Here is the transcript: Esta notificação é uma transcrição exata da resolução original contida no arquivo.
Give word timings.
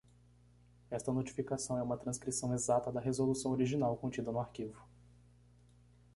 Esta 0.89 1.13
notificação 1.13 1.77
é 1.77 1.83
uma 1.83 1.95
transcrição 1.95 2.55
exata 2.55 2.91
da 2.91 2.99
resolução 2.99 3.51
original 3.51 3.95
contida 3.95 4.31
no 4.31 4.39
arquivo. 4.39 4.83